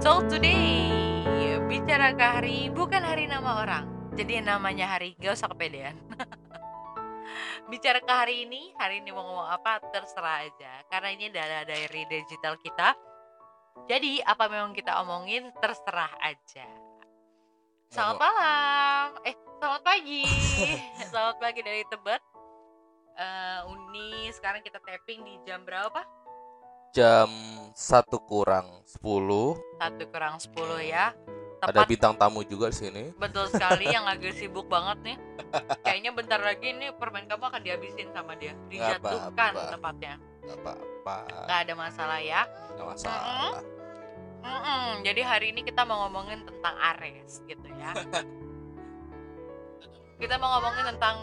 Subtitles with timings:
[0.00, 0.88] So today
[1.68, 3.84] bicara ke hari bukan hari nama orang.
[4.16, 5.92] Jadi namanya hari gak usah kepedean.
[7.70, 10.72] bicara ke hari ini, hari ini mau ngomong apa terserah aja.
[10.88, 12.96] Karena ini adalah diary digital kita.
[13.92, 16.64] Jadi apa memang kita omongin terserah aja.
[17.92, 19.04] Selamat malam.
[19.28, 20.24] Eh, selamat pagi.
[21.12, 22.22] selamat pagi dari Tebet.
[23.20, 26.19] Eh, Uni sekarang kita tapping di jam berapa?
[26.90, 27.30] Jam
[27.72, 30.50] satu kurang 10 Satu kurang 10
[30.84, 31.14] ya.
[31.60, 35.16] ada Tepat bintang tamu juga di sini betul sekali yang lagi sibuk banget nih.
[35.84, 38.56] Kayaknya bentar lagi nih permen kamu akan dihabisin sama dia.
[38.66, 39.70] Dijatuhkan apa-apa.
[39.70, 40.14] tepatnya.
[40.40, 42.42] nggak apa-apa Nggak ada masalah ya.
[42.74, 43.60] nggak masalah
[44.40, 47.92] Mm-mm, Jadi hari ini kita mau ngomongin tentang Ares gitu ya.
[50.20, 51.16] kita mau ngomongin tentang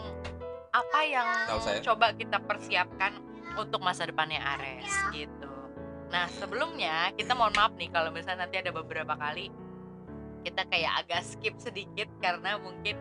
[0.70, 1.82] apa yang ya.
[1.82, 3.18] coba kita persiapkan
[3.54, 5.37] untuk masa depannya Ares gitu.
[6.08, 9.52] Nah sebelumnya kita mohon maaf nih kalau misalnya nanti ada beberapa kali
[10.46, 12.96] kita kayak agak skip sedikit karena mungkin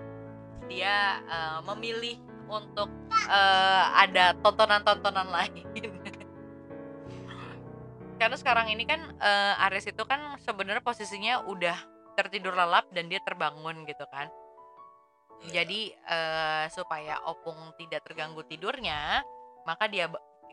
[0.67, 5.67] dia eh, memilih untuk eh, ada tontonan-tontonan lain.
[8.17, 11.77] Karena sekarang ini kan eh, Ares itu kan sebenarnya posisinya udah
[12.17, 14.27] tertidur lelap dan dia terbangun gitu kan.
[15.47, 15.63] Iya.
[15.63, 19.21] Jadi eh, supaya Opung tidak terganggu tidurnya,
[19.69, 20.09] maka dia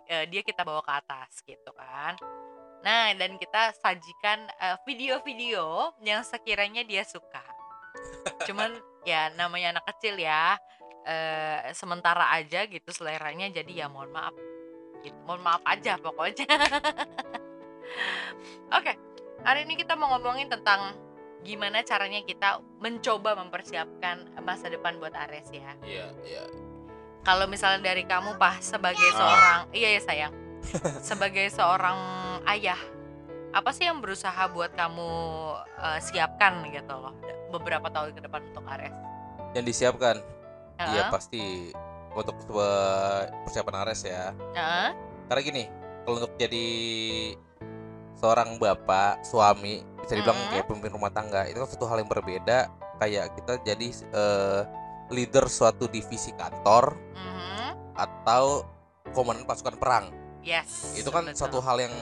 [0.07, 2.15] eh, dia kita bawa ke atas gitu kan.
[2.85, 7.43] Nah, dan kita sajikan eh, video-video yang sekiranya dia suka.
[8.45, 10.57] Cuman ya namanya anak kecil ya.
[11.05, 14.33] eh, sementara aja gitu seleranya jadi ya mohon maaf.
[15.01, 15.17] Gitu.
[15.25, 16.49] Mohon maaf aja pokoknya.
[18.77, 18.93] Oke,
[19.45, 20.97] hari ini kita mau ngomongin tentang
[21.45, 25.77] gimana caranya kita mencoba mempersiapkan masa depan buat Ares ya.
[25.85, 26.45] iya iya
[27.21, 29.17] Kalau misalnya dari kamu Pak sebagai Ah.
[29.17, 30.35] seorang iya ya sayang.
[31.01, 31.97] Sebagai seorang
[32.49, 32.79] ayah,
[33.55, 35.11] apa sih yang berusaha buat kamu
[35.79, 37.15] eh, siapkan gitu loh
[37.51, 38.95] beberapa tahun ke depan untuk Ares?
[39.55, 40.19] yang disiapkan?
[40.83, 41.71] Iya Heeh, pasti
[42.11, 42.35] untuk
[43.47, 44.35] persiapan Ares ya.
[44.35, 44.91] Heeh,
[45.31, 45.65] karena gini
[46.03, 46.67] kalau untuk jadi
[48.19, 50.51] seorang bapak suami bisa dibilang Mhm.
[50.51, 52.67] kayak pemimpin rumah tangga itu kan satu hal yang berbeda.
[52.99, 54.63] Kayak kita jadi eh,
[55.15, 58.67] leader suatu divisi kantor mhm, atau
[59.15, 60.11] komandan pasukan perang
[60.45, 60.95] Yes.
[60.95, 61.95] itu kan betul, satu hal yang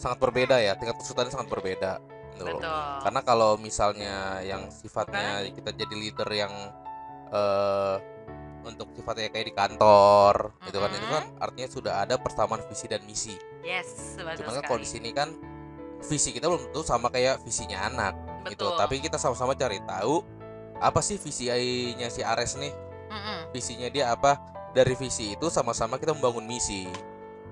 [0.00, 1.92] sangat berbeda ya tingkat kesulitannya sangat berbeda
[2.38, 2.46] gitu.
[2.46, 2.86] Betul.
[3.04, 6.52] karena kalau misalnya yang sifatnya kita jadi leader yang
[7.30, 7.96] eh
[8.60, 13.00] untuk sifatnya kayak di kantor gitu kan itu kan artinya sudah ada persamaan visi dan
[13.08, 13.34] misi
[13.64, 15.32] Yes, betul cuman kan kalau di sini kan
[16.04, 18.14] visi kita belum tentu sama kayak visinya anak
[18.48, 18.76] gitu Betul.
[18.80, 20.24] tapi kita sama-sama cari tahu
[20.80, 22.72] apa sih visinya si Ares nih
[23.12, 23.52] Mm-mm.
[23.52, 24.40] visinya dia apa
[24.72, 26.88] dari visi itu sama-sama kita membangun misi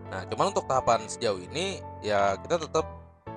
[0.09, 2.87] nah cuman untuk tahapan sejauh ini ya kita tetap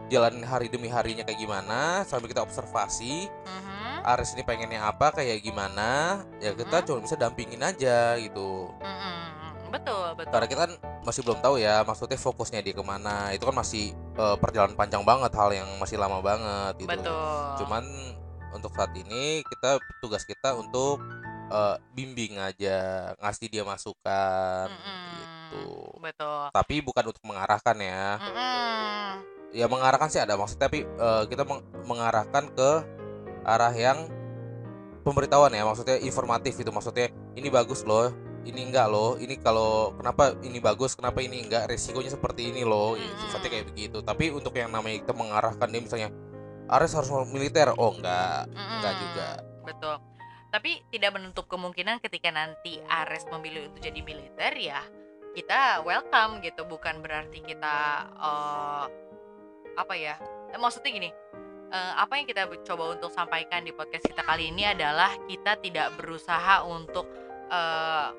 [0.07, 3.69] jalanin hari demi harinya kayak gimana sambil kita observasi Mhm.
[4.01, 6.85] Ares ini pengennya apa kayak gimana ya kita Mhm.
[6.87, 9.69] cuma bisa dampingin aja gitu Mm-mm.
[9.71, 10.31] Betul, betul.
[10.35, 10.71] karena kita kan
[11.01, 14.99] masih belum tahu ya maksudnya fokusnya dia ke mana itu kan masih eh, perjalanan panjang
[15.01, 17.45] banget hal yang masih lama banget gitu Betul.
[17.63, 17.83] cuman
[18.51, 20.99] untuk saat ini kita tugas kita untuk
[21.47, 25.07] eh, bimbing aja ngasih dia masukan Mm-mm.
[25.15, 26.49] gitu Betul.
[26.49, 29.09] tapi bukan untuk mengarahkan ya Mm-mm.
[29.53, 32.69] ya mengarahkan sih ada maksud tapi eh, kita meng- mengarahkan ke
[33.45, 34.09] arah yang
[35.05, 38.09] pemberitahuan ya maksudnya informatif itu maksudnya ini bagus loh
[38.41, 42.97] ini enggak loh ini kalau kenapa ini bagus kenapa ini enggak resikonya seperti ini loh
[42.97, 43.21] ya, Mm-mm.
[43.21, 46.09] sifatnya kayak begitu tapi untuk yang namanya kita mengarahkan dia misalnya
[46.71, 49.03] Ares harus militer oh enggak enggak Mm-mm.
[49.05, 49.29] juga
[49.61, 49.95] Betul.
[50.51, 54.83] Tapi tidak menutup kemungkinan ketika nanti Ares memilih untuk jadi militer ya
[55.31, 57.77] kita welcome gitu bukan berarti kita
[58.19, 58.85] eh,
[59.75, 60.15] apa ya
[60.51, 61.09] Eh, maksudnya gini
[61.71, 65.95] eh, apa yang kita coba untuk sampaikan di podcast kita kali ini adalah kita tidak
[65.95, 67.07] berusaha untuk
[67.47, 68.09] eh,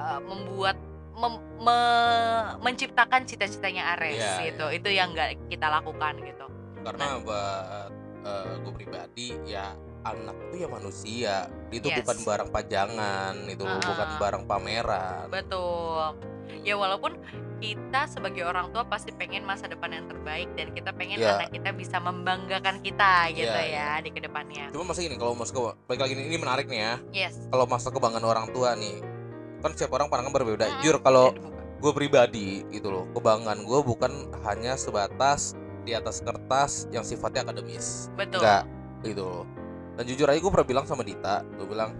[0.00, 0.80] eh, membuat
[1.16, 4.66] mem- me- menciptakan cita-citanya Ares Iya, gitu.
[4.72, 6.46] itu yang nggak kita lakukan gitu.
[6.84, 7.92] Karena buat
[8.66, 9.70] gue pribadi ya
[10.08, 11.34] anak itu ya manusia
[11.68, 11.98] itu Yes.
[12.00, 13.80] bukan barang pajangan itu Ah.
[13.80, 16.14] bukan barang pameran Betul.
[16.62, 17.18] Ya walaupun
[17.56, 21.40] kita sebagai orang tua pasti pengen masa depan yang terbaik dan kita pengen Iya.
[21.40, 24.68] anak kita bisa membanggakan kita gitu Iya, ya di ke depannya.
[24.70, 27.48] cuma masa gini kalau mas ke balik lagi ini menarik nih ya Yes.
[27.48, 29.00] kalau masa kebanggaan orang tua nih
[29.58, 30.74] kan setiap orang pandangan berbeda Mm-mm.
[30.78, 31.32] jujur kalau
[31.76, 34.12] gue pribadi gitu loh kebanggaan gue bukan
[34.42, 38.36] hanya sebatas di atas kertas yang sifatnya akademis betul.
[38.36, 38.64] enggak
[39.02, 39.44] gitu loh
[39.96, 41.96] dan jujur aja gue pernah bilang sama Dita gue bilang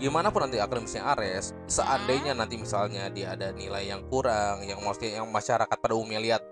[0.00, 5.22] gimana pun nanti akademisnya Ares seandainya nanti misalnya dia ada nilai yang kurang yang maksudnya
[5.22, 6.42] yang masyarakat pada umumnya lihat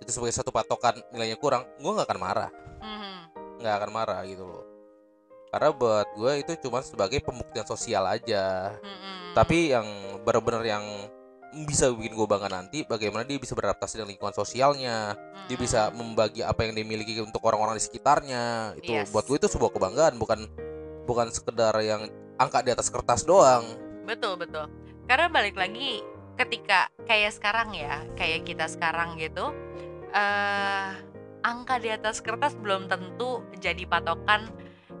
[0.00, 2.50] itu sebagai satu patokan nilainya kurang gue nggak akan marah.
[2.80, 3.18] Mhm.
[3.60, 4.64] nggak akan marah gitu loh.
[5.52, 8.72] Karena buat gue itu cuma sebagai pembuktian sosial aja.
[9.36, 9.84] Tapi yang
[10.24, 10.84] benar-benar yang
[11.66, 15.18] bisa bikin gue bangga nanti bagaimana dia bisa beradaptasi dengan lingkungan sosialnya.
[15.50, 15.62] Dia Mhm.
[15.62, 18.74] bisa membagi apa yang dia miliki untuk orang-orang di sekitarnya.
[18.78, 19.10] Itu Yes.
[19.10, 20.46] buat gue itu sebuah kebanggaan bukan
[21.04, 22.06] bukan sekedar yang
[22.36, 23.66] angka di atas kertas doang.
[24.06, 24.70] Betul betul.
[25.04, 26.06] Karena balik lagi
[26.38, 29.50] ketika kayak sekarang ya kayak kita sekarang gitu
[30.10, 30.88] eh
[31.40, 34.48] angka di atas kertas belum tentu jadi patokan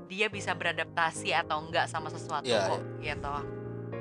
[0.04, 3.34] dia bisa beradaptasi atau enggak sama sesuatu Iya, kok gitu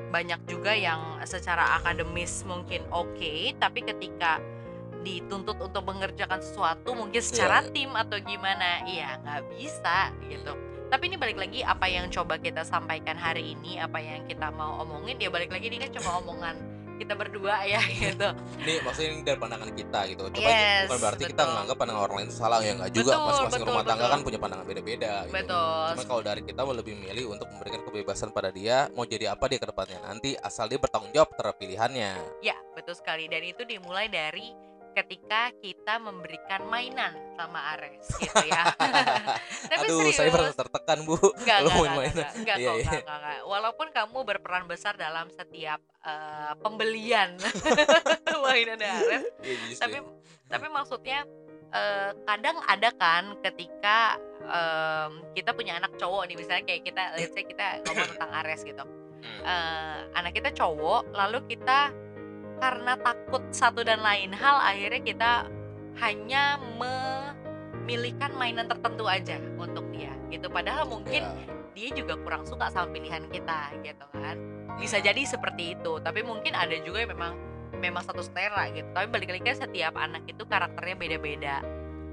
[0.09, 4.41] banyak juga yang secara akademis mungkin oke tapi ketika
[4.99, 7.71] dituntut untuk mengerjakan sesuatu mungkin secara Iya.
[7.71, 10.51] tim atau gimana iya nggak bisa gitu
[10.89, 14.81] tapi ini balik lagi apa yang coba kita sampaikan hari ini apa yang kita mau
[14.83, 16.57] omongin ya balik lagi ini kan cuma omongan
[16.99, 18.27] kita berdua ya gitu
[18.59, 21.51] ini maksudnya ini dari pandangan kita gitu coba Yes, bukan berarti kita betul.
[21.55, 24.13] menganggap pandangan orang lain itu salah ya nggak juga masing-masing rumah tangga betul.
[24.13, 25.33] kan punya pandangan beda-beda gitu.
[25.33, 29.47] betul Cuma kalau dari kita lebih milih untuk memberikan kebebasan pada dia mau jadi apa
[29.47, 32.13] dia ke depannya nanti asal dia bertanggung jawab terhadap pilihannya.
[32.43, 38.73] ya betul sekali dan itu dimulai dari ketika kita memberikan mainan sama Ares gitu ya
[39.71, 41.15] tapi Aduh, serius saya merasa tertekan bu.
[41.15, 42.15] Enggak, enggak, enggak, mainan.
[42.15, 42.83] enggak, enggak, Iya, kok, iya.
[42.83, 43.39] enggak, enggak, enggak.
[43.45, 47.29] Walaupun kamu berperan besar dalam setiap eh, pembelian
[48.43, 49.79] mainan Ares, justru.
[49.79, 49.97] tapi
[50.49, 51.19] tapi maksudnya
[51.69, 57.31] eh, kadang ada kan ketika em, kita punya anak cowok nih misalnya kayak kita let's
[57.31, 58.83] say kita ngomong tentang Ares gitu.
[59.43, 61.91] Eh, anak kita cowok lalu kita
[62.59, 64.35] karena takut satu dan lain.
[64.35, 65.31] Hal akhirnya kita
[66.03, 70.51] hanya memilihkan mainan tertentu aja untuk dia gitu.
[70.51, 71.47] Padahal mungkin Ya.
[71.73, 74.35] dia juga kurang suka sama pilihan kita gitu kan.
[74.77, 75.07] Bisa Hmm.
[75.07, 77.33] jadi seperti itu tapi mungkin ada juga yang memang
[77.79, 78.87] memang satu selera gitu.
[78.91, 81.63] Tapi balik lagi setiap anak itu karakternya beda-beda.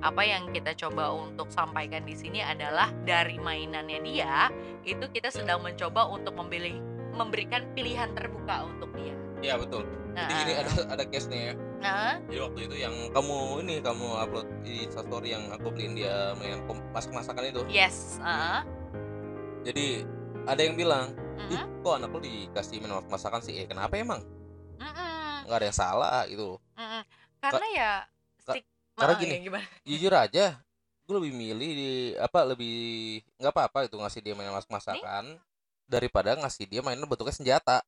[0.05, 4.53] Apa yang kita coba untuk sampaikan di sini adalah dari mainannya dia
[4.87, 6.79] itu kita sedang mencoba untuk memilih
[7.17, 9.85] memberikan pilihan terbuka untuk dia Iya betul.
[10.17, 11.55] Jadi Nah, ini ada ada case nya ya.
[11.77, 13.37] nah, Jadi waktu itu yang kamu
[13.69, 17.63] ini kamu upload di story yang aku beliin dia mainan kom- masak masakan itu.
[17.69, 18.65] yes uh,
[19.61, 20.09] Jadi
[20.47, 21.13] ada yang bilang,
[21.51, 23.61] ih mm-mm, kok anak lu dikasih mainan masakan sih?
[23.61, 24.25] Eh kenapa emang?
[24.81, 26.57] mm-mm, Nggak ada yang salah gitu.
[26.75, 27.03] mm-mm.
[27.37, 27.93] karena ya
[28.43, 29.33] Ka- stik- karena gini.
[29.37, 29.61] ya,
[29.93, 30.47] Jujur aja,
[31.05, 32.77] gue lebih milih di apa lebih
[33.37, 35.37] nggak apa-apa itu ngasih dia mainan masak masakan
[35.85, 37.85] daripada ngasih dia mainan bentuknya senjata.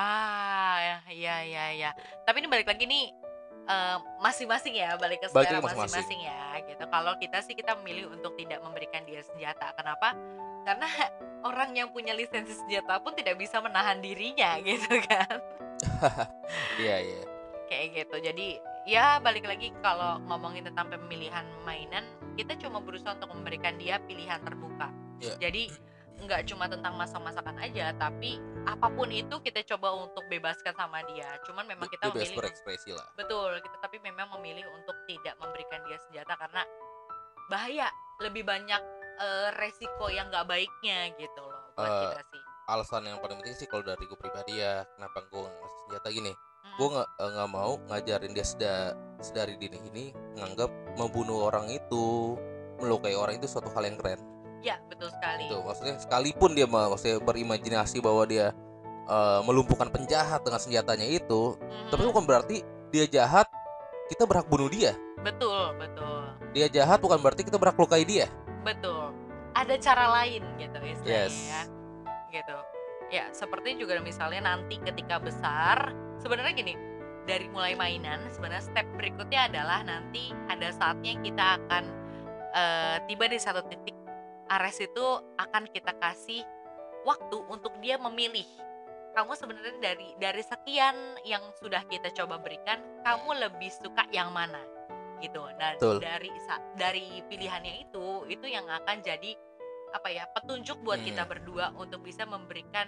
[0.00, 1.90] Ah, ya, iya, iya, iya.
[2.24, 3.12] Tapi ini balik lagi nih
[3.68, 6.24] eh, masing-masing ya, balik ke selera masing-masing.
[6.24, 6.84] ya, gitu.
[6.88, 9.76] Kalau kita sih kita memilih untuk tidak memberikan dia senjata.
[9.76, 10.16] Kenapa?
[10.64, 10.88] Karena
[11.48, 15.36] orang yang punya lisensi senjata pun tidak bisa menahan dirinya, gitu kan?
[16.80, 17.22] Iya iya.
[17.68, 18.16] Kayak gitu.
[18.24, 18.48] Jadi
[18.88, 22.08] ya balik lagi kalau ngomongin tentang pemilihan mainan,
[22.40, 24.88] kita cuma berusaha untuk memberikan dia pilihan terbuka.
[25.20, 25.36] Iya.
[25.36, 25.89] Jadi
[26.20, 28.36] nggak cuma tentang masak-masakan aja, tapi
[28.68, 31.28] apa pun itu kita coba untuk bebaskan sama dia.
[31.48, 33.08] Cuman memang kita bebas memilih berekspresi lah.
[33.16, 36.62] betul, kita tapi memang memilih untuk tidak memberikan dia senjata karena
[37.50, 37.88] bahaya,
[38.22, 38.82] lebih banyak
[39.20, 42.42] eh, resiko yang nggak baiknya gitu loh buat Eh, kita sih.
[42.70, 46.32] Alasan yang paling penting sih kalau dari gue pribadi ya, kenapa gue ngasih senjata gini?
[46.32, 46.76] Mm.
[46.78, 48.74] Gue nggak eh, nggak mau ngajarin dia seda,
[49.18, 50.04] sedari dini ini
[50.38, 52.36] nganggap membunuh orang itu
[52.80, 54.20] melukai orang itu suatu hal yang keren.
[54.60, 55.48] Ya betul sekali.
[55.48, 58.52] Itu maksudnya sekalipun dia maksudnya berimajinasi bahwa dia
[59.10, 61.90] eh, melumpuhkan penjahat dengan senjatanya itu, Mhm.
[61.90, 63.50] tapi bukan berarti dia jahat
[64.06, 64.94] kita berhak bunuh dia.
[65.20, 68.30] betul betul Dia jahat bukan berarti kita berhak lukai dia.
[68.62, 69.10] betul.
[69.52, 71.36] Ada cara lain gitu istilahnya Yes.
[71.44, 71.62] ya.
[72.30, 72.56] Gitu.
[73.10, 76.74] Ya seperti juga misalnya nanti ketika besar, sebenarnya gini,
[77.26, 81.84] dari mulai mainan sebenarnya step berikutnya adalah nanti ada saatnya kita akan
[82.50, 83.94] eh, tiba di satu titik
[84.50, 85.06] Ares itu
[85.38, 86.42] akan kita kasih
[87.06, 88.46] waktu untuk dia memilih.
[89.14, 94.58] Kamu sebenarnya dari dari sekian yang sudah kita coba berikan kamu lebih suka yang mana?
[95.22, 95.38] Gitu.
[95.38, 96.02] Nah Betul.
[96.02, 96.30] dari
[96.74, 99.38] dari pilihannya itu itu yang akan jadi
[99.90, 101.08] apa ya petunjuk buat Hmm.
[101.10, 102.86] kita berdua untuk bisa memberikan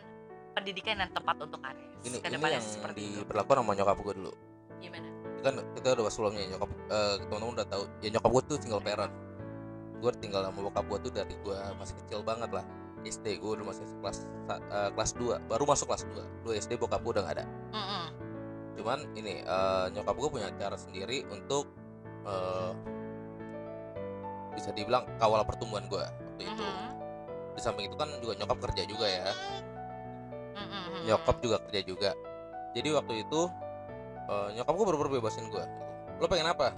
[0.55, 3.19] pendidikan yang tepat untuk Ares Ini ini yang seperti itu.
[3.23, 4.33] diberlakukan sama nyokap gue dulu.
[4.83, 5.09] gimana?
[5.43, 7.83] Kan kita udah sebelumnya nyokap eh, teman-teman udah tahu.
[8.03, 9.11] Ya nyokap gue tuh single parent
[10.03, 12.67] gue tinggal sama bokap gue tuh dari gue masih kecil banget lah.
[13.03, 14.19] SD gue udah masih kelas
[14.51, 17.47] eh, kelas 2 baru masuk kelas 2 dua SD bokap gue udah gak ada.
[17.75, 18.05] Mm-mm.
[18.73, 21.67] cuman ini eh, nyokap gue punya cara sendiri untuk
[22.27, 22.73] eh,
[24.55, 26.63] bisa dibilang kawal pertumbuhan gue waktu itu.
[26.63, 26.91] Mhm.
[27.53, 29.27] di samping itu kan juga nyokap kerja juga ya.
[30.63, 31.03] Mm-mm.
[31.05, 32.11] nyokap juga kerja juga.
[32.73, 33.41] Jadi waktu itu
[34.31, 35.65] eh, nyokap gue bener-bener bebasin gue
[36.23, 36.71] lo pengen apa?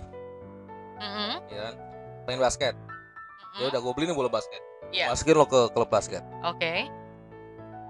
[1.04, 1.33] Mm-mm.
[1.52, 1.75] ya kan?
[2.25, 2.75] Pengen basket
[3.54, 3.61] Mm-mm.
[3.61, 4.58] ya udah gue beliin bola basket
[4.90, 5.08] Iya.
[5.08, 6.87] masukin lo ke klub basket Oke.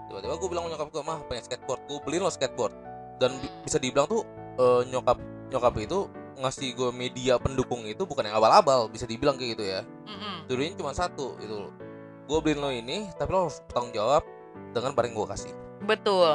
[0.07, 2.73] tiba-tiba gue bilang nyokap gue mah pengen skateboard gue beliin lo skateboard
[3.17, 3.63] dan Hmm.
[3.63, 4.23] bisa dibilang tuh
[4.55, 5.19] eh, nyokap
[5.49, 5.99] nyokap itu
[6.37, 9.81] ngasih gue media pendukung itu bukan yang abal-abal bisa dibilang kayak gitu ya
[10.45, 11.71] tujuannya cuma satu itu
[12.25, 14.23] gue beliin lo ini tapi lo harus bertanggung jawab
[14.71, 15.53] dengan barang gue kasih
[15.83, 16.31] Betul.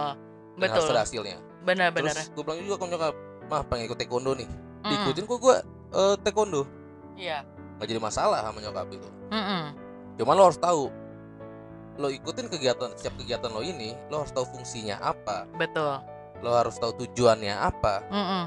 [0.56, 0.94] dan harus Betul.
[0.94, 2.16] ada hasilnya Benar-benar.
[2.16, 3.14] terus gue bilang juga ke nyokap
[3.46, 4.88] mah pengen ikut taekwondo nih Mm-mm.
[4.88, 5.56] diikutin kok gue
[5.92, 6.62] eh, taekwondo
[7.14, 7.44] Iya.
[7.80, 9.64] Nggak jadi masalah sama nyokap itu Mm-mm.
[10.20, 10.92] Cuman lo harus tahu
[12.00, 15.48] lo ikutin kegiatan setiap kegiatan lo ini lo harus tahu fungsinya apa.
[15.56, 16.00] Betul.
[16.40, 18.04] lo harus tahu tujuannya apa.
[18.12, 18.44] Mm-mm.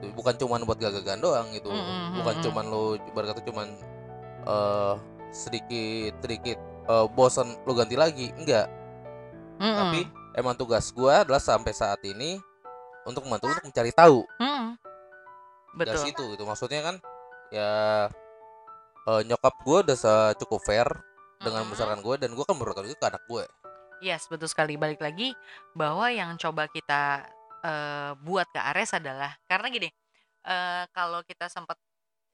[0.00, 1.68] itu bukan cuman buat gagagan doang gitu.
[1.68, 3.68] Mm-mm, bukan cuman lo berkata cuman
[4.44, 4.94] eh
[5.32, 8.32] sedikit sedikit eh, bosan lo ganti lagi.
[8.36, 8.68] Enggak.
[9.60, 9.76] Mm-mm.
[9.76, 10.00] tapi
[10.40, 12.40] emang tugas gua adalah sampai saat ini
[13.04, 14.24] untuk membantu untuk mencari tahu.
[15.74, 16.00] Dari Betul.
[16.00, 16.44] situ gitu.
[16.48, 16.96] Maksudnya kan
[17.52, 17.68] ya
[19.08, 19.96] eh, nyokap gua udah
[20.38, 20.88] cukup fair
[21.44, 23.44] dengan membesarkan gue dan gue kan memberikan itu ke anak gue
[24.02, 24.76] Yes, betul sekali.
[24.76, 25.32] Balik lagi
[25.72, 27.24] bahwa yang coba kita
[27.64, 29.88] eh, buat ke Ares adalah karena gini,
[30.44, 31.80] eh, kalau kita sempat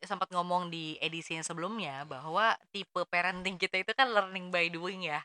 [0.01, 5.05] sempat ngomong di edisi yang sebelumnya bahwa tipe parenting kita itu kan learning by doing
[5.07, 5.21] ya,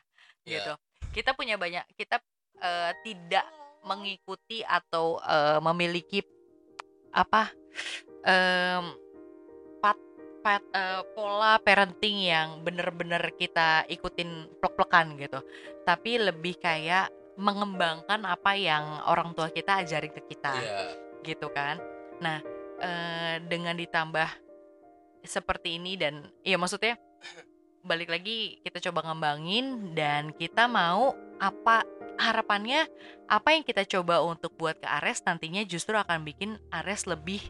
[0.46, 0.60] Iya.
[0.60, 0.72] gitu.
[1.18, 2.20] Kita punya banyak, kita
[2.62, 3.46] eh, tidak
[3.82, 6.20] mengikuti atau eh, memiliki
[7.16, 7.48] apa
[8.22, 8.84] em,
[10.46, 15.42] pat, eh, pola parenting yang bener-bener kita ikutin plek-plekan gitu.
[15.82, 20.78] Tapi lebih kayak mengembangkan apa yang orang tua kita ajarin ke kita Iya.
[21.26, 21.82] gitu kan.
[22.22, 22.38] Nah
[22.78, 24.30] eh, dengan ditambah
[25.26, 26.94] seperti ini dan ya maksudnya
[27.82, 31.82] balik lagi kita coba ngembangin dan kita mau apa
[32.16, 32.86] harapannya
[33.26, 37.42] apa yang kita coba untuk buat ke Ares nantinya justru akan bikin Ares lebih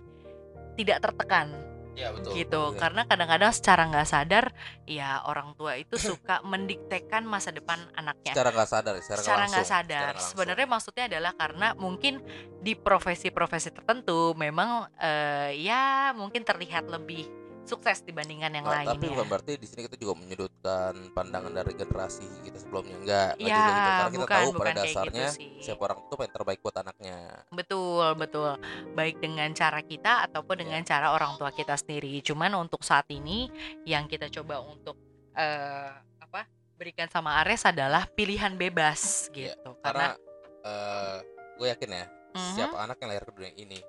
[0.77, 2.31] tidak tertekan Iya betul.
[2.37, 2.77] gitu Iya.
[2.77, 4.45] karena kadang-kadang secara nggak sadar
[4.85, 9.67] ya orang tua itu suka mendiktekan masa depan anaknya secara nggak sadar, secara, secara nggak
[9.67, 12.21] sadar secara sebenarnya maksudnya adalah karena mungkin
[12.61, 17.25] di profesi-profesi tertentu memang eh, ya mungkin terlihat lebih
[17.67, 21.73] sukses dibandingkan yang Nggak, lainnya tapi bukan berarti di sini kita juga menyudutkan pandangan dari
[21.73, 24.81] generasi kita sebelumnya enggak nggak Ya, juga gitu karena kita bukan- tahu bukan pada gitu
[24.87, 25.49] dasarnya sih.
[25.59, 27.17] siapa orang itu yang terbaik buat anaknya
[27.49, 28.53] Betul, betul.
[28.93, 30.89] Baik dengan cara kita ataupun dengan Iya.
[30.89, 32.21] cara orang tua kita sendiri.
[32.21, 33.51] Cuman untuk saat ini
[33.83, 34.95] yang kita coba untuk
[35.35, 36.47] eh, apa?
[36.75, 39.71] berikan sama Ares adalah pilihan bebas Iya, gitu.
[39.81, 41.21] karena Karena,
[41.57, 42.53] gue yakin ya Mhm.
[42.53, 43.81] siapa anak yang lahir ke dunia ini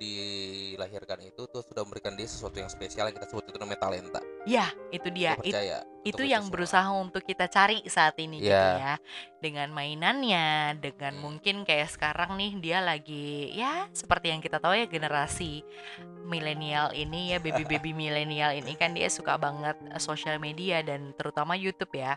[0.00, 4.20] dilahirkan itu tuh sudah memberikan dia sesuatu yang spesial yang kita sebut itu namanya talenta
[4.42, 5.36] ya itu dia.
[5.44, 5.52] It-
[6.00, 6.52] itu yang semua.
[6.56, 8.72] berusaha untuk kita cari saat ini gitu Iya.
[8.74, 8.94] ya
[9.36, 11.22] dengan mainannya dengan Hmm.
[11.22, 15.60] mungkin kayak sekarang nih dia lagi ya seperti yang kita tahu ya generasi
[16.24, 21.12] milenial ini ya baby baby milenial ini kan dia suka banget eh, sosial media dan
[21.12, 22.16] terutama YouTube ya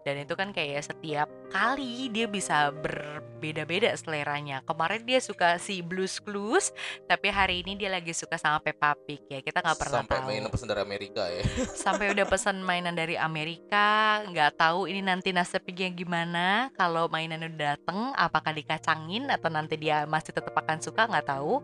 [0.00, 4.64] dan itu kan kayak setiap kali dia bisa berbeda-beda seleranya.
[4.64, 6.72] Kemarin dia suka si Blues Clues
[7.04, 9.44] tapi hari ini dia lagi suka sama Peppa Pig ya.
[9.44, 10.28] Kita nggak pernah sampai tahu.
[10.32, 11.42] main pesan dari Amerika ya.
[11.84, 16.72] Sampai udah pesan mainan dari Amerika nggak tahu ini nanti nasibnya gimana.
[16.80, 21.60] Kalau mainan udah dateng apakah dikacangin atau nanti dia masih tetap akan suka nggak tahu.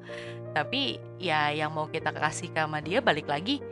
[0.52, 3.64] Tapi ya yang mau kita kasih sama dia balik lagi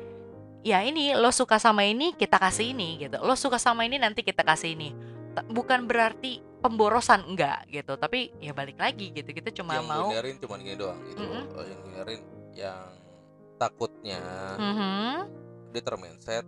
[0.64, 3.20] ya ini lo suka sama ini kita kasih ini gitu.
[3.20, 4.90] Lo suka sama ini nanti kita kasih ini.
[5.30, 7.94] T- bukan berarti pemborosan enggak gitu.
[7.94, 11.42] Tapi ya balik lagi gitu kita cuma yang mau hindarin cuma gini doang gitu Mhm.
[11.52, 12.20] Eh, yang hindarin
[12.54, 12.86] yang
[13.54, 14.20] takutnya
[14.56, 15.14] Mhm.
[15.70, 16.46] dia termindset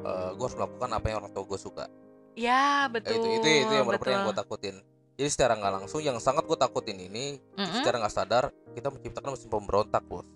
[0.00, 1.86] eh gue harus melakukan apa yang orang tua gue suka.
[2.34, 4.76] Ya Eh, betul itu itu itu yang benar-benar yang gue takutin.
[5.14, 7.74] Jadi secara nggak langsung yang sangat gue takutin ini Mhm.
[7.78, 10.26] secara nggak sadar kita menciptakan mesin pemberontak bos.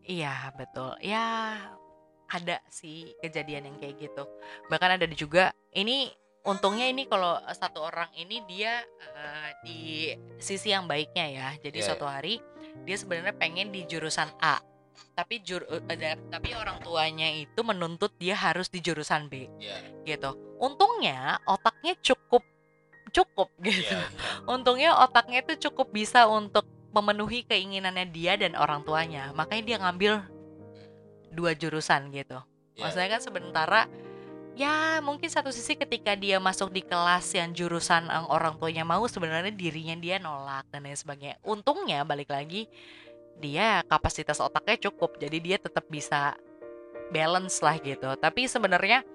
[0.00, 0.94] Iya betul.
[1.00, 1.54] Ya
[2.30, 4.22] ada sih kejadian yang kayak gitu.
[4.70, 6.08] Bahkan ada juga ini
[6.40, 8.80] untungnya ini kalau satu orang ini dia
[9.12, 9.80] eh, di
[10.38, 11.48] sisi yang baiknya ya.
[11.58, 12.38] Jadi Iya, suatu hari
[12.86, 14.62] dia sebenarnya pengen di jurusan A
[15.10, 19.48] tapi jur ada- tapi orang tuanya itu menuntut dia harus di jurusan B.
[19.60, 20.32] Ya gitu.
[20.56, 22.40] Untungnya otaknya cukup
[23.10, 23.90] cukup gitu.
[23.90, 24.06] Iya,
[24.46, 29.30] untungnya otaknya itu cukup bisa untuk memenuhi keinginannya dia dan orang tuanya.
[29.34, 30.12] Makanya dia ngambil
[31.30, 32.38] dua jurusan gitu
[32.76, 32.82] iya.
[32.86, 33.80] maksudnya kan sementara
[34.58, 39.06] ya mungkin satu sisi ketika dia masuk di kelas yang jurusan yang orang tuanya mau
[39.06, 42.66] sebenarnya dirinya dia nolak dan lain sebagainya untungnya balik lagi
[43.40, 46.36] dia kapasitas otaknya cukup jadi dia tetap bisa
[47.08, 49.06] balance lah gitu tapi sebenarnya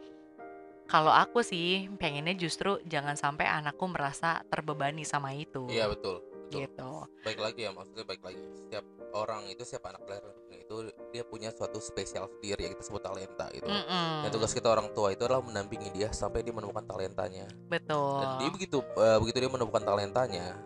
[0.85, 6.34] kalau aku sih pengennya justru jangan sampai anakku merasa terbebani sama itu Iya betul.
[6.47, 6.61] Betul.
[6.65, 6.91] gitu.
[7.25, 8.41] Baik lagi ya maksudnya baik lagi.
[8.55, 8.85] Setiap
[9.15, 10.23] orang itu setiap anak lahir
[10.65, 14.25] itu dia punya suatu spesial sendiri yang kita sebut talenta itu Mm-mm.
[14.25, 17.45] dan tugas kita orang tua itu adalah mendampingi dia sampai dia menemukan talentanya.
[17.69, 18.25] Betul.
[18.25, 20.57] Dan dia begitu eh, begitu dia menemukan talentanya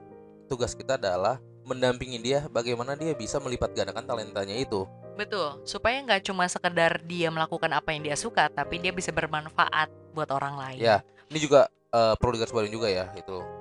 [0.48, 4.88] tugas kita adalah mendampingi dia bagaimana dia bisa melipat gandakan talentanya itu.
[5.20, 5.60] Betul.
[5.68, 10.32] Supaya nggak cuma sekedar dia melakukan apa yang dia suka tapi dia bisa bermanfaat buat
[10.32, 10.80] orang lain.
[10.80, 13.59] Ya, ini juga eh, perlu digarisbawahi juga ya itu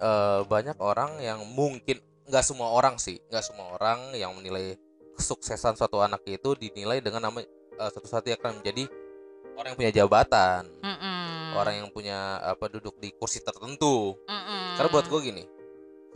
[0.00, 4.72] Eh, banyak orang yang mungkin nggak semua orang sih nggak semua orang yang menilai
[5.12, 8.88] kesuksesan suatu anak itu dinilai dengan nama eh, suatu saat dia akan menjadi
[9.60, 11.52] orang yang punya jabatan Mm-mm.
[11.52, 14.80] orang yang punya apa duduk di kursi tertentu Mm-mm.
[14.80, 15.44] karena buat gue gini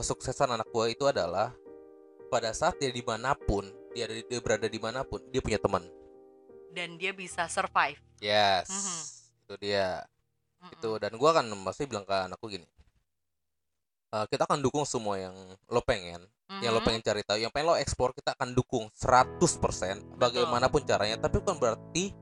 [0.00, 1.52] kesuksesan anak gue itu adalah
[2.32, 5.60] pada saat dia di mana pun dia, ada- dia berada di mana pun dia punya
[5.60, 5.84] teman
[6.72, 8.98] dan dia bisa survive yes Mhm.
[9.44, 10.08] itu dia
[10.64, 10.72] Mm-mm.
[10.72, 12.64] itu dan gua kan pasti bilang ke anakku gini
[14.14, 15.34] "Eh, kita akan dukung semua yang
[15.66, 16.22] lo pengen
[16.62, 16.86] yang lo Mhm.
[16.86, 17.38] pengen cari tahu.
[17.40, 21.18] Yang pengen lo ekspor kita akan dukung 100% bagaimanapun caranya.
[21.18, 22.14] Tapi bukan berarti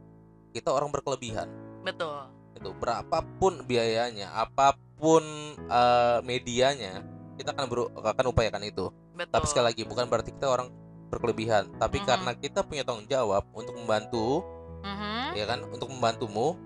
[0.50, 1.50] kita orang berkelebihan.
[1.84, 2.32] Betul.
[2.56, 5.20] Itu berapapun biayanya apa pun
[5.68, 7.02] eh, medianya
[7.36, 8.88] kita akan beru- akan upayakan itu.
[9.12, 9.28] Betul.
[9.28, 10.72] tapi sekali lagi bukan berarti kita orang
[11.12, 11.68] berkelebihan.
[11.76, 12.06] Tapi Mhm.
[12.08, 14.40] karena kita punya tanggung jawab untuk membantu
[14.80, 15.36] Mhm.
[15.36, 16.56] ya kan untuk membantumu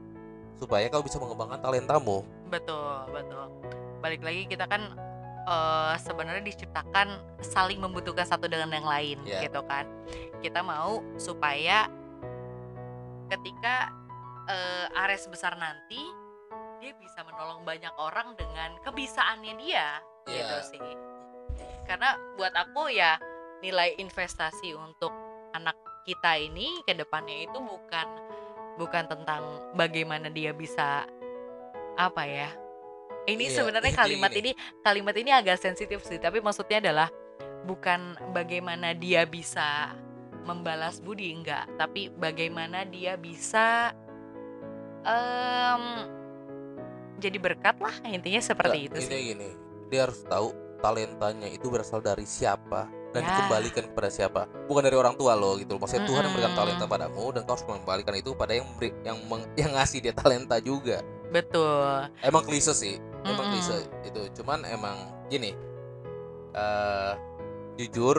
[0.55, 2.23] supaya kau bisa mengembangkan talentamu.
[2.47, 3.51] Betul betul.
[3.99, 4.95] Balik lagi kita kan
[5.47, 7.09] eh, sebenarnya diciptakan
[7.41, 9.47] saling membutuhkan satu dengan yang lain Iya.
[9.47, 9.87] gitu kan
[10.43, 11.87] kita mau supaya
[13.27, 13.91] ketika
[14.47, 15.99] eh, Ares besar nanti
[16.79, 20.67] dia bisa menolong banyak orang dengan kebisaannya dia gitu Iya.
[20.67, 20.83] sih
[21.87, 23.17] karena buat aku ya
[23.63, 25.11] nilai investasi untuk
[25.55, 25.75] anak
[26.05, 28.07] kita ini ke depannya itu bukan
[28.77, 31.09] bukan tentang bagaimana dia bisa
[31.97, 32.51] apa ya
[33.27, 34.51] ini Iya, sebenarnya kalimat gini.
[34.51, 37.09] ini kalimat ini agak sensitif sih tapi maksudnya adalah
[37.63, 39.93] bukan bagaimana dia bisa
[40.43, 41.67] membalas budi enggak.
[41.75, 43.91] Tapi bagaimana dia bisa
[45.03, 45.83] em,
[47.17, 49.07] jadi berkat lah intinya seperti itu Nggak, sih.
[49.09, 49.49] intinya gini
[49.87, 53.33] dia harus tahu talentanya itu berasal dari siapa dan Ya.
[53.33, 54.45] dikembalikan kepada siapa.
[54.69, 57.65] Bukan dari orang tua lo gitu maksudnya Tuhan yang memberikan talenta padamu dan kau harus
[57.65, 62.73] mengembalikan itu pada yang memberi, yang meng- yang ngasih dia talenta juga betul emang klise
[62.73, 63.53] sih emang Mm-mm.
[63.55, 65.53] klise itu cuman emang gini
[66.53, 67.13] eh
[67.77, 68.17] jujur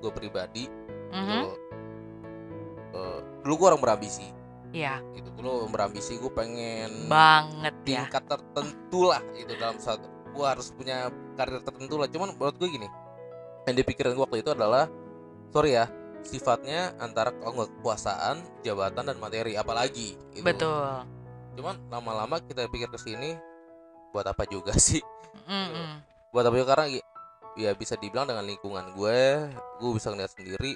[0.00, 0.64] gue pribadi
[1.10, 1.26] Mhm.
[1.26, 1.48] gitu,
[2.94, 4.26] eh, dulu gue orang berambisi
[4.70, 8.06] Iya, gitu dulu berambisi gue pengen banget ya.
[8.06, 12.70] tingkat tertentu lah gitu dalam satu gue harus punya karir tertentu lah cuman menurut gue
[12.70, 12.86] gini
[13.66, 14.86] yang dipikirin gue waktu itu adalah
[15.50, 15.90] sorry ya
[16.22, 20.46] sifatnya antara kekuasaan jabatan dan materi apalagi gitu.
[20.46, 21.02] Betul.
[21.56, 23.36] Cuman lama-lama kita pikir ke sini
[24.10, 25.02] buat apa juga sih?
[25.46, 26.02] Mm-mm.
[26.34, 26.86] buat apa juga karena
[27.58, 29.20] ya bisa dibilang dengan lingkungan gue
[29.82, 30.74] gue bisa ngeliat sendiri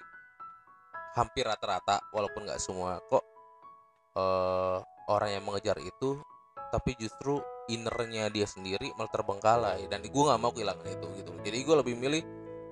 [1.15, 3.23] hampir rata-rata walaupun nggak semua kok
[4.19, 4.79] eh,
[5.11, 6.19] orang yang mengejar itu
[6.75, 7.39] tapi justru
[7.71, 11.33] innernya dia sendiri malah terbengkalai dan gue nggak mau kehilangan itu gitu.
[11.47, 12.23] Jadi gue lebih milih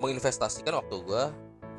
[0.03, 1.23] menginvestasikan waktu gue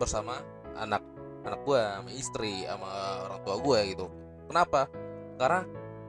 [0.00, 0.40] bersama
[0.74, 1.04] anak
[1.44, 2.88] anak gue sama istri sama
[3.28, 4.06] orang tua gue gitu.
[4.48, 4.88] Kenapa?
[5.36, 5.60] Karena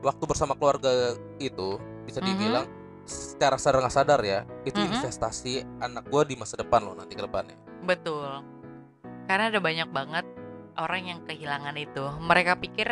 [0.06, 2.28] waktu bersama keluarga itu bisa Mhm.
[2.30, 2.66] dibilang
[3.06, 5.02] secara sadar nggak sadar ya itu Mhm.
[5.02, 8.42] investasi anak gue di masa depan loh nanti ke depannya Betul.
[9.26, 10.26] Karena ada banyak banget
[10.76, 12.02] orang yang kehilangan itu.
[12.20, 12.90] Mereka pikir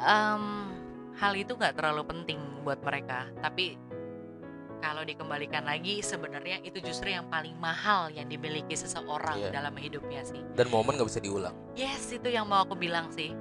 [0.00, 0.44] em,
[1.14, 3.28] hal itu nggak terlalu penting buat mereka.
[3.36, 3.76] Tapi
[4.80, 9.52] kalau dikembalikan lagi, sebenarnya itu justru yang paling mahal yang dimiliki seseorang Iya.
[9.52, 10.40] dalam hidupnya sih.
[10.56, 13.36] dan momen nggak bisa diulang Yes, itu yang mau aku bilang sih.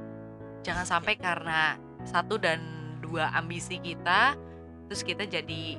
[0.60, 2.60] Jangan sampai karena satu dan
[3.06, 4.34] dua ambisi kita,
[4.90, 5.78] terus kita jadi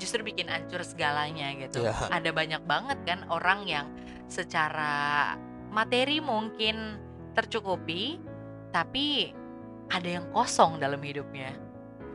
[0.00, 1.84] justru bikin hancur segalanya gitu.
[1.84, 1.92] Iya.
[2.08, 3.86] Ada banyak banget kan orang yang
[4.28, 5.36] secara
[5.68, 6.96] materi mungkin
[7.36, 8.16] tercukupi,
[8.72, 9.32] tapi
[9.92, 11.52] ada yang kosong dalam hidupnya.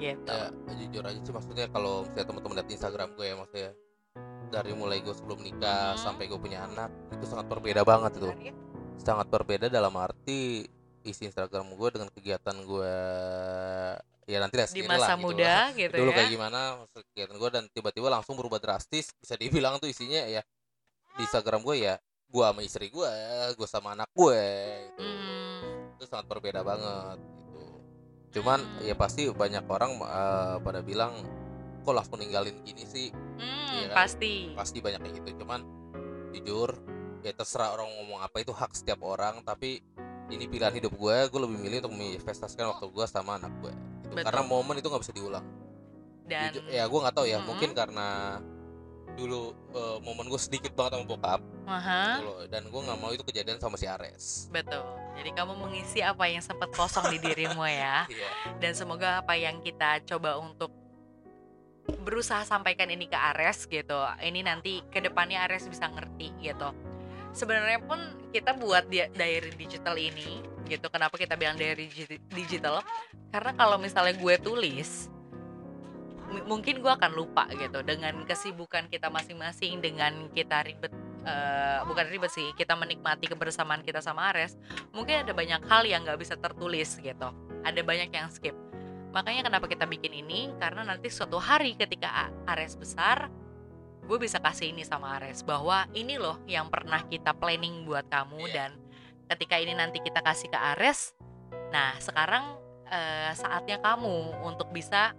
[0.01, 0.33] Gitu.
[0.33, 0.49] ya
[0.81, 3.71] jujur aja sih maksudnya kalau misalnya teman-teman lihat Instagram gue ya maksudnya
[4.49, 6.01] dari mulai gue sebelum nikah Hmm.
[6.01, 8.53] sampai gue punya anak itu sangat berbeda banget itu ya?
[8.97, 10.65] sangat berbeda dalam arti
[11.03, 12.93] isi Instagram gue dengan kegiatan gue
[14.25, 15.25] ya nanti lihat Di masa lah, gitu.
[15.25, 16.15] muda gitu dulu ya.
[16.15, 16.59] kayak gimana
[16.93, 20.41] kegiatan gue dan tiba-tiba langsung berubah drastis bisa dibilang tuh isinya ya
[21.13, 21.95] di Instagram gue ya
[22.31, 23.11] gue sama istri gue
[23.53, 24.39] gue sama anak gue
[24.87, 25.59] itu Hmm,
[25.99, 27.61] itu sangat berbeda banget gitu
[28.39, 31.11] cuman ya pasti banyak orang eh, pada bilang
[31.81, 33.95] kok langsung ninggalin gini sih hmm, Iya kan?
[33.97, 34.33] pasti.
[34.53, 35.59] pasti banyak kayak gitu cuman
[36.31, 36.69] jujur
[37.21, 39.83] ya terserah orang ngomong apa itu hak setiap orang tapi
[40.31, 44.13] ini pilihan hidup gue gue lebih milih untuk menginvestasikan waktu gue sama anak gue gitu.
[44.13, 44.25] Betul.
[44.25, 45.45] karena momen itu nggak bisa diulang
[46.23, 47.47] Dan Jujur- ya gue nggak tahu ya Mm-mm.
[47.47, 48.07] mungkin karena
[49.11, 49.41] dulu
[49.75, 52.39] eh, momen gue sedikit banget sama bokap gitu loh.
[52.47, 54.81] dan gue nggak mau itu kejadian sama si Ares betul.
[55.11, 58.07] Jadi kamu mengisi apa yang sempat kosong di dirimu ya.
[58.09, 60.71] iya Dan semoga apa yang kita coba untuk
[62.01, 63.99] berusaha sampaikan ini ke Ares gitu.
[64.17, 66.71] Ini nanti ke depannya Ares bisa ngerti gitu.
[67.31, 67.99] Sebenarnya pun
[68.35, 70.87] kita buat dia diary digital ini gitu.
[70.91, 72.83] Kenapa kita bilang diary digi- digital?
[73.31, 75.11] Karena kalau misalnya gue tulis
[76.47, 80.91] mungkin gue akan lupa gitu dengan kesibukan kita masing-masing dengan kita ribet
[81.27, 84.55] eh, bukan ribet sih kita menikmati kebersamaan kita sama Ares
[84.95, 87.29] mungkin ada banyak hal yang nggak bisa tertulis gitu
[87.67, 88.55] ada banyak yang skip
[89.11, 93.27] makanya kenapa kita bikin ini karena nanti suatu hari ketika Ares besar
[94.11, 98.43] gue bisa kasih ini sama Ares bahwa ini loh yang pernah kita planning buat kamu
[98.43, 98.51] Iya.
[98.51, 98.71] dan
[99.31, 101.15] ketika ini nanti kita kasih ke Ares
[101.71, 102.59] nah sekarang
[102.91, 105.15] eh, saatnya kamu untuk bisa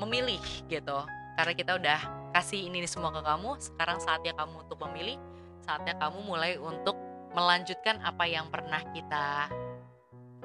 [0.00, 0.98] memilih gitu.
[1.36, 2.00] Karena kita udah
[2.32, 5.20] kasih ini semua ke kamu sekarang saatnya kamu untuk memilih
[5.60, 6.96] saatnya kamu mulai untuk
[7.36, 9.52] melanjutkan apa yang pernah kita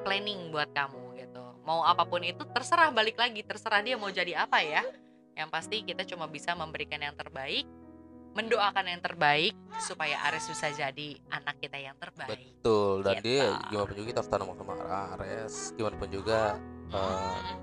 [0.03, 1.43] planning buat kamu gitu.
[1.63, 4.83] Mau apa pun itu terserah balik lagi terserah dia mau jadi apa ya
[5.35, 7.67] yang pasti kita cuma bisa memberikan yang terbaik
[8.35, 13.71] mendoakan yang terbaik supaya Ares bisa jadi anak kita yang terbaik betul dan dia Gitu.
[13.71, 14.73] gimana pun juga kita harus tanam sama
[15.15, 16.39] Ares gimana pun juga
[16.91, 17.55] Mm-mm.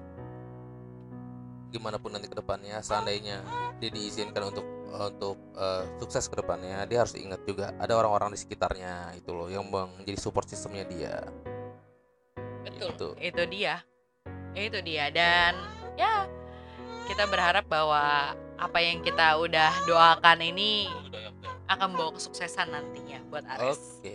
[1.73, 3.41] gimana pun nanti ke depannya seandainya
[3.81, 8.39] dia diizinkan untuk untuk eh, sukses ke depannya dia harus ingat juga ada orang-orang di
[8.41, 11.25] sekitarnya itu loh yang menjadi support sistemnya dia
[12.63, 12.95] Betul.
[12.95, 13.09] Gitu.
[13.19, 13.75] Itu dia.
[14.55, 15.57] Itu dia dan
[15.97, 16.29] ya
[17.07, 20.87] kita berharap bahwa apa yang kita udah doakan ini
[21.67, 23.99] akan membawa kesuksesan nantinya buat Ares.
[24.03, 24.15] oke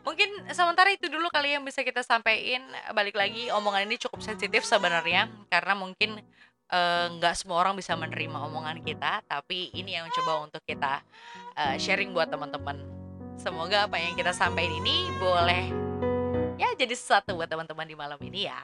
[0.00, 2.64] Mungkin sementara itu dulu kali yang bisa kita sampaikan.
[2.96, 6.24] Balik lagi omongan ini cukup sensitif sebenarnya karena mungkin
[6.72, 11.04] eh, nggak semua orang bisa menerima omongan kita, tapi ini yang coba untuk kita
[11.52, 12.80] eh, sharing buat teman-teman.
[13.36, 15.89] Semoga apa yang kita sampaikan ini boleh
[16.60, 18.60] ya jadi sesuatu buat teman-teman di malam ini ya.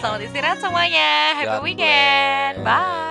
[0.00, 1.36] Selamat istirahat semuanya.
[1.36, 2.64] Happy God weekend.
[2.64, 2.64] Bless.
[2.64, 3.10] Bye.